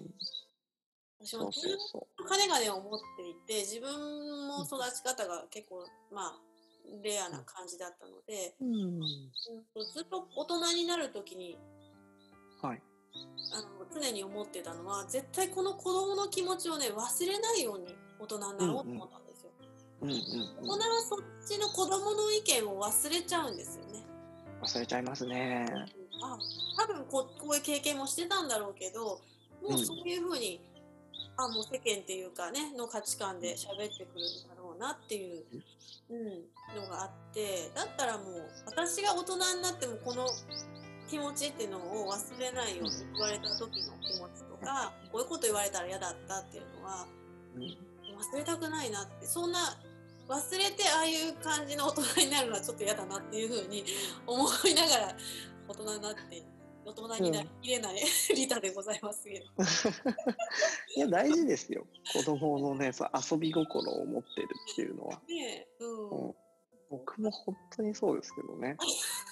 [1.20, 1.72] うん、私もずっ
[2.18, 6.40] とかねがね思っていて自分も育ち方が結構まあ
[7.02, 8.64] レアな感じだったので、う。
[8.64, 9.00] うん、
[9.92, 11.58] ずっと大人になる時に
[12.62, 12.82] はい。
[13.52, 19.50] あの常に思ってたのは絶対この子供の気持ちをね忘れないように大人になろうと思ったんですよ。
[20.02, 24.04] うん、うん、大人はそっちの子供の意見を忘れちゃうんですよね。
[24.62, 25.66] 忘れちゃいますね。
[26.22, 26.38] あ
[26.76, 29.20] 多分ここういう経験もしてたんだろうけど
[29.62, 30.60] もうそういうふうに、
[31.36, 35.44] あもう世間っていうかねの価値観で喋ってくるんだろうなっていう、
[36.10, 40.26] うん、のがあってだったらもう私が大人になってもこの
[41.08, 47.06] 気持ちっていうのを忘れないように言われた時の気持ちとかこういうこと言われたら嫌だったっていうのは
[47.56, 49.58] うん、忘れたくないなってそんな
[50.28, 53.84] 忘れてああいう感じの大人になるのはちょっと嫌だなっていうふうに
[54.26, 55.16] 思いながら
[55.66, 56.42] 大人になって
[56.84, 57.96] 大人になりきれない
[58.34, 59.44] リタでございますけど。
[60.96, 61.86] いや、大事ですよ。
[62.14, 65.20] 子供のね、そう遊び心を持ってるっていうのは。
[65.28, 66.34] ねえ、うんうん、
[66.88, 68.78] 僕も本当にそうですけどね。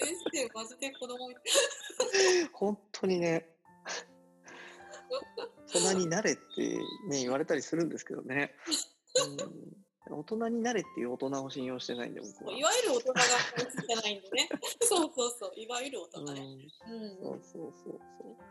[0.00, 1.28] 先生マジで子供
[2.52, 3.56] 本当にね。
[5.72, 6.78] 大人になれって
[7.08, 8.54] ね、言われたりするんですけどね。
[10.08, 12.56] うん、大人になれっていう大人を信用してないんで、僕は。
[12.56, 13.20] いわゆる大人が
[13.58, 14.48] 映ってないんでね。
[14.82, 16.42] そうそうそういわゆる大人ね、
[16.88, 17.42] うん、うん。
[17.42, 18.00] そうそうそう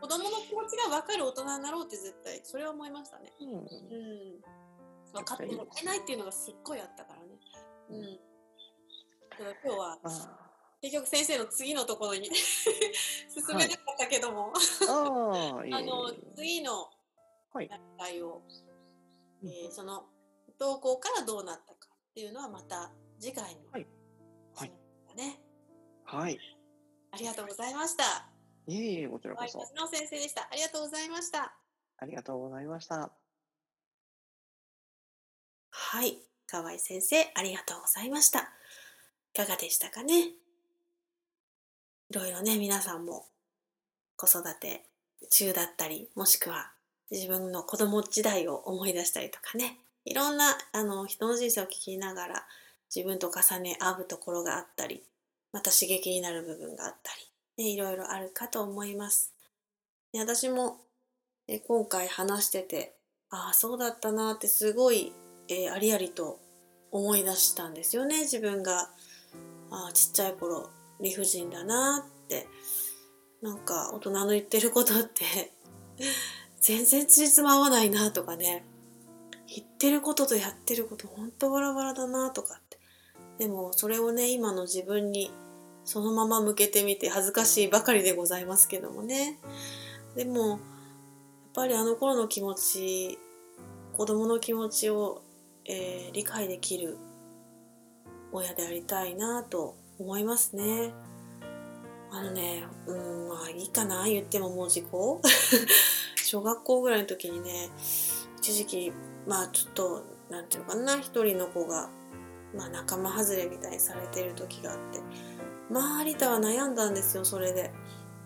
[0.00, 3.32] 子供の気持ちが分かる大人になろうって絶対それは思いましたね。
[3.40, 3.44] う。
[3.44, 4.60] うん、うん
[5.12, 7.28] 分かってもらえないっていうのがすっごいあったからね。
[7.90, 8.20] うん。
[9.30, 10.39] だから今日はあ
[10.80, 14.52] 結局先生の次のところに 進めなかったけども、
[14.88, 16.90] ああ、いいあの次の
[17.52, 18.42] はい段階を、
[19.42, 20.08] うんえーその
[20.58, 23.86] 投稿からどうなったかっていうのはまた次回の、はい
[24.54, 24.72] はい
[25.16, 25.40] ね
[26.04, 26.38] はい。
[27.12, 28.28] ありがとうございました。
[28.66, 29.58] いえいえ、こちらこそ。
[29.58, 30.48] はい、の先生でした。
[30.50, 31.56] ありがとうございました。
[31.96, 33.12] ありがとうございました。
[35.70, 38.40] はい、河合先生、ありがとうございました。
[38.40, 40.32] いかがでしたかね？
[42.10, 43.26] いろいろね、皆さんも
[44.16, 44.82] 子育て
[45.30, 46.72] 中だったり、もしくは
[47.08, 52.46] 自分の子供時代を思い出したりとかね、いろんなあの人の人生を聞きながら
[52.94, 55.04] 自分と重ね合うところがあったり、
[55.52, 57.12] また刺激になる部分があった
[57.56, 59.32] り、ね、いろいろあるかと思います。
[60.12, 60.78] で私も
[61.46, 62.96] え今回話してて、
[63.30, 65.12] ああ、そうだったなってすごい
[65.48, 66.40] えーありありと
[66.90, 68.90] 思い出したんですよね自分が。
[69.70, 70.70] あちっちゃい頃。
[71.00, 72.46] 理不尽だなって
[73.42, 75.52] なんか大人の言ってることって
[76.60, 78.64] 全然つじつま合わないなとかね。
[79.52, 82.78] 言ってることとやってることほんとバラバラだなとかって。
[83.38, 85.32] でもそれをね今の自分に
[85.84, 89.40] そのまま向けてみて恥ずかしいばかりでございますけどもね。
[90.14, 90.58] でもやっ
[91.54, 93.18] ぱりあの頃の気持ち
[93.96, 95.22] 子供の気持ちを
[95.64, 96.98] えー理解できる
[98.32, 100.94] 親でありたいなと思いますね。
[102.10, 105.20] あのね、うん、まあいいかな、言ってももう時効
[106.16, 107.70] 小学校ぐらいの時にね
[108.38, 108.92] 一時期
[109.26, 111.88] まあちょっとなんていうのかな一人の子が、
[112.54, 115.00] まあ、仲間外れみたいにされてる時があって
[115.70, 117.70] まあリタは悩んだんですよそれで。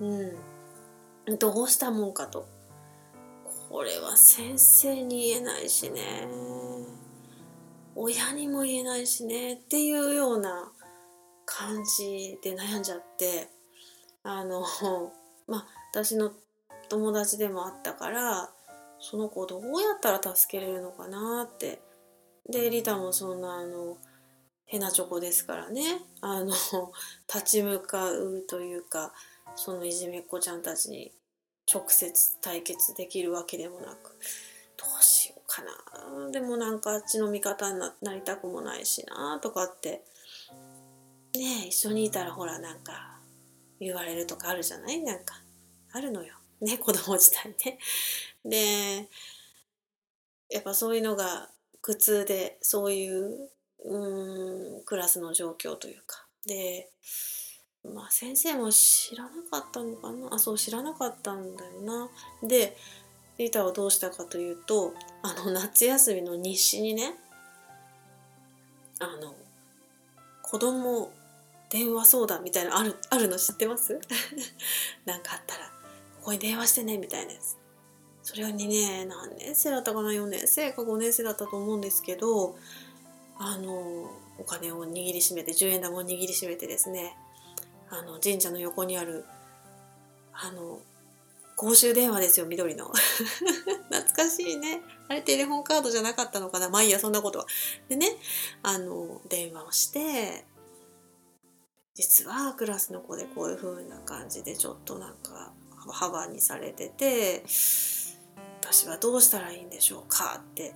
[0.01, 2.47] うんどうしたもんかと。
[3.70, 6.29] これは先生に言えないしね
[7.97, 10.70] 親にも言えないしねっていうような
[11.45, 13.49] 感じで悩んじゃって
[14.22, 14.64] あの
[15.47, 16.32] まあ私の
[16.88, 18.53] 友達でもあったから
[19.01, 21.82] その子どうやったら助けれるのかなって。
[22.49, 23.97] でリタもそんなあの
[24.66, 26.03] ヘナチョコですからね。
[26.20, 26.53] あの
[27.32, 29.14] 立ち向かうというか
[29.57, 31.12] そのいじめっ子ちゃんたちに
[31.72, 34.11] 直接対決できるわけでもなく
[34.76, 36.30] どうしようかな。
[36.30, 40.05] でもなんかあっちの味方になりたくもないしなとかって
[41.35, 43.18] ね一緒にいたらほらなんか
[43.80, 45.01] 言われるとかあるじゃない？
[45.01, 45.35] なんか
[45.93, 47.78] あるのよね 子供自体ね。
[48.45, 49.09] で
[50.51, 53.51] やっぱそういうのが苦痛でそういう
[53.85, 56.91] うんクラスの状況というかで
[57.82, 60.35] まあ先生も知らなかったのかな？
[60.35, 62.09] あそう知らなかったんだよな。
[62.43, 62.76] で
[63.37, 67.18] リタはどうしたかというとあの夏休みの日誌にね
[69.01, 69.35] あの
[70.43, 71.11] 子供
[71.75, 73.99] 電話相談みたいなあるあるの知ってます？
[75.05, 75.64] なんかあったら
[76.18, 77.57] ここに電話してねみたいなやつ。
[78.22, 80.72] それにね何年生だったかな？4年生。
[80.72, 82.57] か5年生だったと思うんですけど
[83.39, 84.09] あの
[84.39, 87.16] お金を握りしめて10円玉を握りしめてですね。
[87.91, 89.25] あの神社の横にある
[90.33, 90.81] あの
[91.57, 92.87] 公衆電話ですよ緑の。
[93.91, 94.81] 懐かしいね。
[95.09, 96.68] あれテレホンカードじゃなかったのかな？
[96.68, 97.47] まあいいやそんなことは。
[97.89, 98.16] でね
[98.62, 100.45] あの電話をして
[101.95, 105.53] 実はクラスの子でこういう風な感じでちょっとなんか
[105.88, 107.45] 幅にされてて
[108.61, 110.74] 私はどうしたらいいんでしょうかって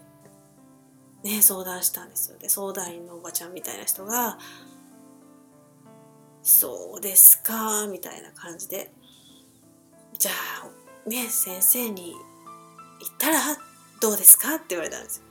[1.24, 4.38] ね相談したんですよで相談員のおばちゃんみたいな人が
[6.42, 8.92] そうですかみたいな感じで
[10.18, 10.30] じゃ
[10.64, 12.14] あね先生に
[13.00, 13.40] 言ったら
[14.00, 15.24] どうですかって言われたんですよ。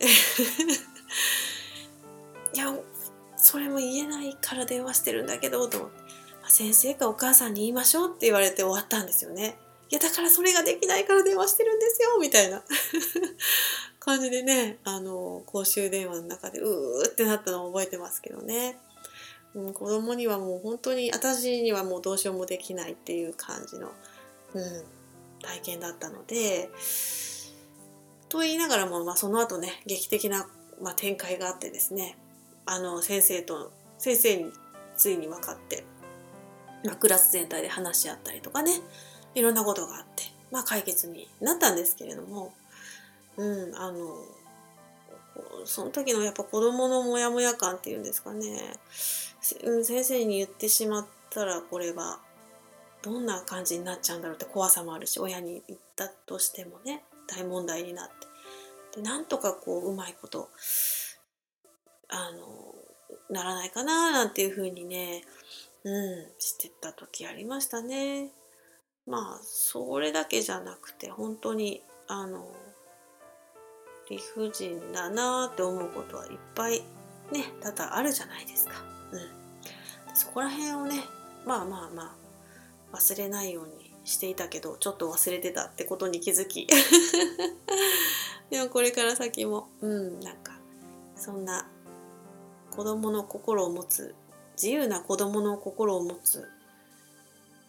[2.54, 2.70] いや
[3.44, 6.00] それも言えないから電話してるんだけどと思って、
[6.42, 9.56] まあ、先生かお母さんに言いましょうって言われて終わったんですよね。
[9.90, 12.64] いやだからそれができないから電話してるんですよみたいな
[14.00, 18.78] 感じでねあの公衆電話の中でうーってなったのを覚えてますけどね。
[19.54, 23.92] うん、子供にはもう本当に私にはもうどうしようもできないっていう感じの、
[24.54, 24.84] うん、
[25.42, 26.70] 体験だったので
[28.28, 30.48] と言いながらも、まあ、その後ね劇的な、
[30.82, 32.18] まあ、展開があってですね
[32.66, 34.52] あの先生と先生に
[34.96, 35.84] ついに分かって、
[36.84, 38.72] まあ、クラス全体で話し合ったりとかね
[39.34, 42.52] いろんなことがあって、まあ、解決になったんですけれども、
[43.36, 44.16] うん、あの
[45.64, 48.76] その時のやっぱ子供のモヤモヤ感っていうんですかね。
[49.40, 52.20] 先生に言ってしまったらこれは
[53.02, 59.00] どんな感じになっちゃうんだろうって怖さもあるし親に言ったとしてもね大問題になって。
[59.00, 60.48] でなんとかこううまいこと
[62.14, 62.74] あの
[63.28, 65.24] ならないかななんていうふうにね
[65.82, 68.30] うんしてた時ありましたね。
[69.06, 72.46] まあそれだけじゃなくて本当にあの
[74.08, 76.82] 理不尽だなって思うことはいっぱい
[77.32, 78.74] ね多々あるじゃないですか。
[79.12, 79.20] うん、
[80.14, 81.04] そこら辺をね
[81.44, 82.16] まあまあま
[82.92, 86.66] あ忘れないようにしていたけどちょっと忘れてたってことに気づき
[88.50, 90.58] でもこれから先もうんなんか
[91.16, 91.68] そんな
[92.74, 94.14] 子供の心を持つ
[94.56, 96.48] 自由な子供の心を持つ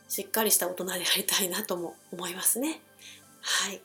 [0.07, 2.81] しっかりした大人でありたいなとも思いますね。
[3.41, 3.81] はい。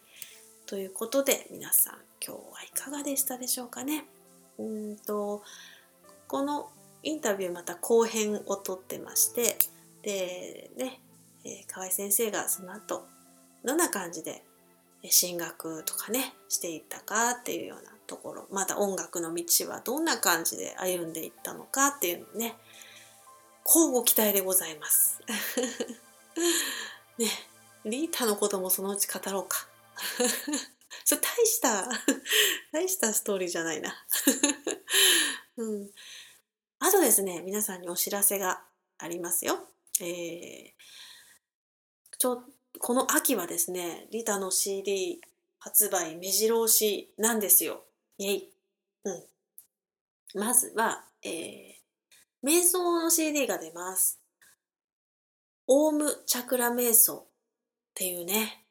[0.66, 1.95] ということで皆さん
[2.25, 4.05] 今日はいかがでしたでしょうかね。
[4.59, 5.43] うんと
[6.29, 6.71] この
[7.03, 9.57] インタビューまた後編を撮ってまして
[10.03, 11.01] でね、
[11.45, 13.07] えー、河合先生がその後
[13.64, 14.43] どんな感じで
[15.09, 18.47] 進学とかねしていったかっていうようなところ。
[18.51, 22.57] また音楽の道はどんな感じで歩んでいったのかっていうのね。
[23.65, 25.21] 交互期待でございます。
[27.19, 27.29] ね。
[27.85, 29.69] リータのこともそのうち語ろうか。
[31.05, 31.89] それ大した
[32.73, 33.95] 大したストーリーじゃないな。
[35.57, 35.91] うん。
[36.79, 38.65] あとですね、皆さんにお知らせが
[38.99, 39.69] ありますよ。
[40.01, 40.73] えー、
[42.19, 42.45] ちょ
[42.79, 45.21] この秋はですね、リタの CD
[45.59, 47.83] 発売目白押しなんですよ。
[48.18, 48.51] イェイ。
[49.05, 50.41] うん。
[50.41, 54.21] まずは、えー、瞑想の CD が出ます。
[55.66, 57.25] オームチャクラ瞑想っ
[57.95, 58.64] ていうね、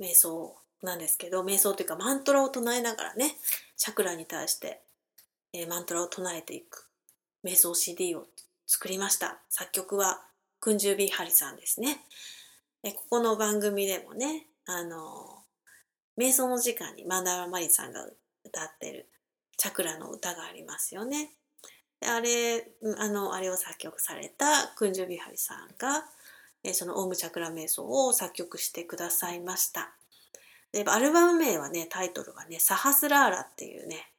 [0.00, 3.36] 瞑想なんですけど瞑想というかマントラを唱えながらね
[3.76, 4.80] チャクラに対して、
[5.52, 6.88] えー、マントラを唱えていく
[7.44, 8.26] 瞑想 CD を
[8.66, 10.20] 作りました作曲は
[10.60, 11.98] クンジュービーハリさんですね
[12.82, 15.44] えここの番組でもねあの
[16.18, 18.06] 瞑想の時間にマンダラマリさんが
[18.44, 19.08] 歌ってる
[19.56, 21.30] チャクラの歌がありますよね。
[22.00, 22.68] であれ
[22.98, 26.04] あのあれを作曲されたクンジュビハリさんが
[26.62, 29.94] えそのオウムチャクラ瞑想を作曲してくださいました。
[30.72, 34.10] でアルバム名はねタイトルはねサハスラーラっていうね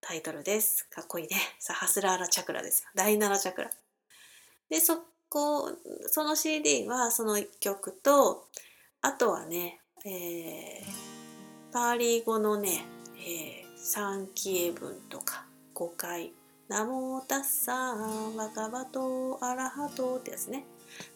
[0.00, 0.86] タイトルです。
[0.88, 1.36] かっこいいね。
[1.58, 2.88] サハスラーラチャクラですよ。
[2.94, 3.70] 第7チャクラ。
[4.68, 5.70] でそこ
[6.06, 8.44] その CD はその1曲と
[9.02, 12.84] あとはね、えー、パーリー語のね、
[13.16, 16.32] えー、3期英文とか5回
[16.68, 20.64] ナモタッサーワカバトアラハトってやつね。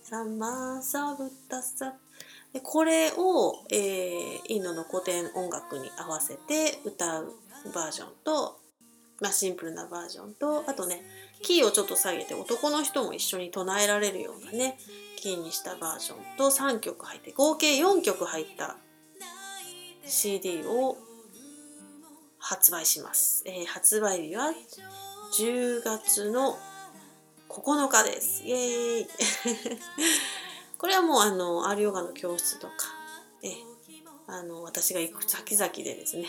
[0.02, 1.94] サンマーサブタッサ
[2.52, 7.32] でこれを、えー、インドの古典音楽に合わせて歌う
[7.74, 8.58] バージョンと、
[9.20, 11.02] まあ、シンプルなバージョンとあとね
[11.42, 14.78] キーをちょっと下げて男の人も一緒に唱えられるようなね
[15.16, 18.76] キーにしたバージョンと3曲入って合計4曲入った
[20.04, 20.96] CD を
[22.38, 24.52] 発売します、えー、発売日は
[25.38, 26.56] 10月の
[27.52, 28.42] 9日です。
[28.44, 29.06] イエーイ
[30.78, 32.72] これはもうあの、アールヨガの教室とか、
[33.42, 33.52] え
[34.26, 36.26] あの、私が行く先々でですね、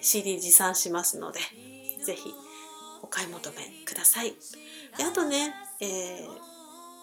[0.00, 1.40] CD 持参しますので、
[2.04, 2.32] ぜひ
[3.04, 4.34] お買い求めください。
[4.96, 6.26] であとね、え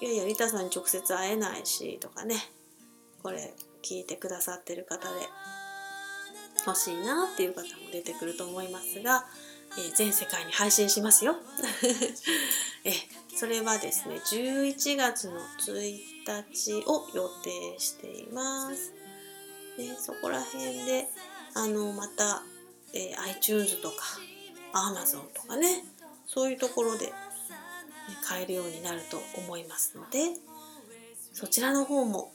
[0.02, 2.38] ー、いやいや、リタさんに直接会えないし、とかね、
[3.22, 5.30] これ聞いてくださってる方で
[6.66, 9.26] 欲しいなっていう方も出てくると思いますが、
[9.78, 11.36] えー、全世界に配信しますよ。
[12.84, 12.93] え
[13.36, 15.99] それはですね11月の1
[16.49, 18.91] 日を予定しています。
[19.78, 21.08] でそこら辺で
[21.54, 22.43] あのまた、
[22.93, 24.20] えー、iTunes とか
[24.74, 25.84] Amazon とかね
[26.34, 27.11] そういうところで、
[28.25, 30.19] 買えるようになると思いますので
[31.34, 32.32] そちらの方も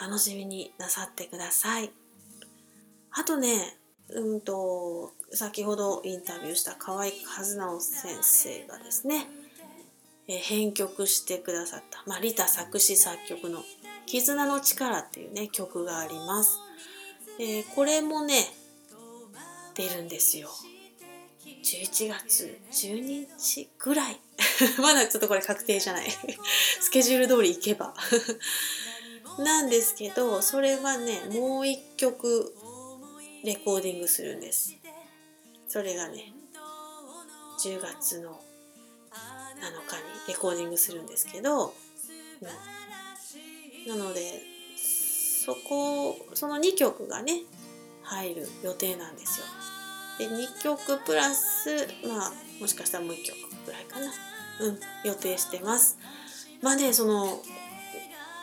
[0.00, 1.90] 楽しみになさってください。
[3.10, 3.76] あとね
[4.10, 9.26] うんと先ほどインタビューした河合和直先生がですね、
[10.28, 13.64] えー、編曲してくださった、まあ、リタ作詞作曲の
[14.06, 16.58] 「絆の力」っていうね曲があります、
[17.38, 18.46] えー、これもね
[19.74, 20.48] 出るんですよ
[21.68, 24.18] 11月12日ぐらい。
[24.80, 26.08] まだちょっとこれ確定じゃない。
[26.80, 27.94] スケジュール通り行けば。
[29.38, 32.54] なんですけどそれはねもう一曲
[33.44, 34.76] レコーディングするんです。
[35.68, 36.32] それがね
[37.60, 38.42] 10月の
[39.60, 41.74] 7日にレコーディングするんですけど、
[43.86, 44.42] うん、なので
[44.76, 47.42] そこその2曲がね
[48.02, 49.46] 入る予定なんですよ。
[50.18, 54.06] で2曲プラスまあもしかしたらもう1曲ぐらいかな。
[54.60, 55.98] うん予定してます。
[56.62, 57.40] まあねその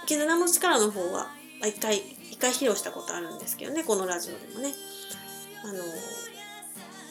[0.07, 1.28] 絆の力の方は
[1.61, 4.73] 一回一回披露したことあるんですけどねこのラジオでもね。
[5.63, 5.84] あの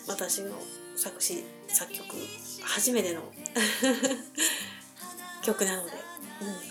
[0.06, 0.52] 私の
[0.96, 2.04] 作詞作曲
[2.62, 3.22] 初めての
[5.42, 5.92] 曲なので、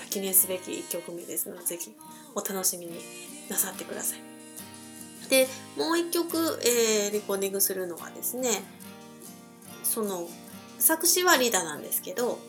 [0.02, 1.94] うん、記念すべき1曲目ですのでぜひ
[2.36, 3.02] お楽しみに
[3.50, 4.33] なさってください。
[5.30, 5.47] で
[5.78, 8.63] もう1曲、えー、レコーディングするのはですね
[9.84, 10.28] その
[10.80, 12.39] 作詞はリーダーなんですけど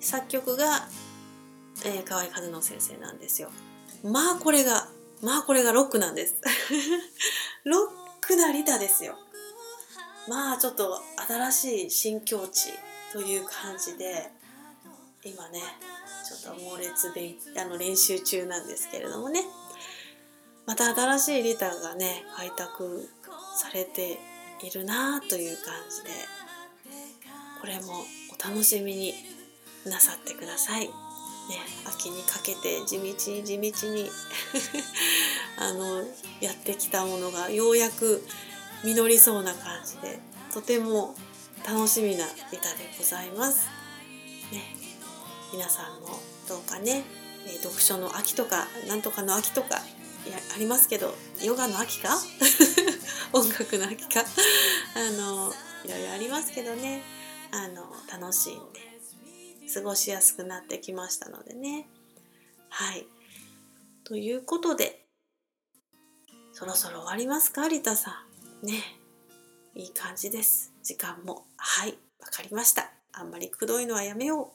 [0.00, 0.88] 作曲が、
[1.84, 3.50] えー、河合和野先生なんですよ。
[4.02, 4.88] まあこれが
[5.22, 6.34] まあこれがロックなんです。
[7.64, 9.18] ロックなリタですよ。
[10.28, 12.72] まあちょっと新しい新境地
[13.12, 14.30] という感じで
[15.24, 15.60] 今ね
[16.26, 19.44] ちょっと猛烈勉あの練習中なんですけれどもね
[20.66, 23.08] また新しいリターがね開拓
[23.56, 24.18] されて
[24.62, 26.10] いるなという感じで
[27.60, 28.04] これも
[28.34, 29.14] お楽しみに
[29.84, 30.86] なさってください。
[30.86, 30.92] ね、
[31.86, 34.10] 秋にかけて地道に地道に
[35.58, 36.04] あの
[36.40, 38.26] やってきたものがようやく
[38.82, 40.18] 実りそうな感じで
[40.52, 41.14] とても
[41.64, 43.68] 楽しみな歌でございます。
[44.50, 44.76] ね、
[45.52, 47.04] 皆さんもどうかね、
[47.46, 49.80] え読書の秋とかなんとかの秋とか
[50.26, 52.16] いやありますけどヨガの秋か？
[53.32, 54.24] 音楽の秋か？
[54.94, 55.52] あの
[55.84, 57.02] いろいろありますけどね。
[57.52, 58.80] あの楽しんで
[59.72, 61.88] 過ごしやすくなってきましたのでね。
[62.68, 63.06] はい。
[64.04, 65.06] ということで
[66.52, 67.68] そろそろ終わりますか？
[67.68, 68.24] リタさ
[68.62, 68.66] ん。
[68.66, 68.82] ね。
[69.74, 70.72] いい感じです。
[70.82, 71.46] 時間も。
[71.56, 71.98] はい。
[72.18, 72.90] わかりました。
[73.12, 74.52] あんまりくどいのはやめよう。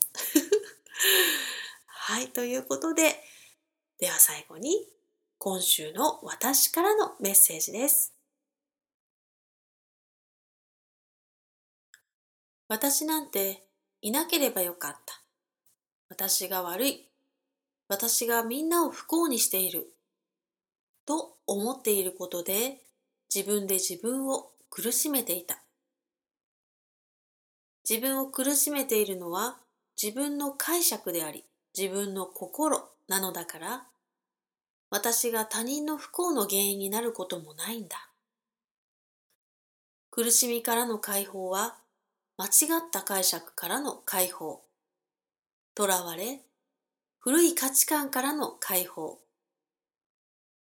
[1.87, 2.27] はい。
[2.29, 3.23] ということで
[3.99, 4.85] では最後に
[5.43, 8.13] 今週の私からのメッセージです。
[12.67, 13.63] 私なんて
[14.03, 15.23] いなければよかった。
[16.09, 17.07] 私が悪い。
[17.87, 19.87] 私がみんなを不幸にしている。
[21.07, 22.77] と思っていることで
[23.33, 25.63] 自分で自分を苦しめていた。
[27.89, 29.57] 自分を苦しめているのは
[29.99, 33.85] 自分の解釈であり自分の心なのだから
[34.91, 38.09] 私が他人の不幸の原因になることもないんだ。
[40.11, 41.77] 苦しみからの解放は
[42.37, 44.61] 間違った解釈からの解放。
[45.77, 46.41] 囚われ、
[47.19, 49.19] 古い価値観からの解放。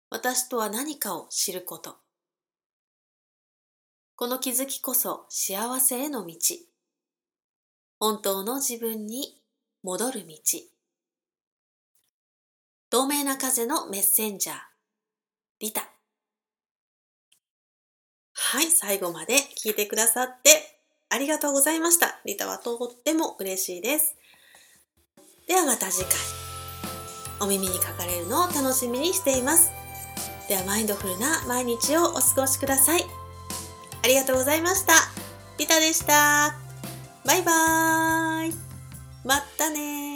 [0.09, 1.95] 私とは何かを知ること。
[4.17, 6.35] この気づきこそ幸せへの道。
[7.99, 9.41] 本当の自分に
[9.81, 10.35] 戻る道。
[12.89, 14.57] 透明な風のメッセンジャー。
[15.59, 15.81] リタ。
[18.33, 20.79] はい、最後まで聞いてくださって
[21.09, 22.19] ありがとうございました。
[22.25, 24.15] リタはとっても嬉しいです。
[25.47, 26.13] ではまた次回、
[27.41, 29.71] お耳にかかれるのを楽しみにしています。
[30.47, 33.03] ではマインドフルな毎日をお過ごしください。
[34.03, 34.93] ありがとうございました。
[35.59, 36.55] リタでした。
[37.23, 38.53] バイバーイ。
[39.23, 40.08] またね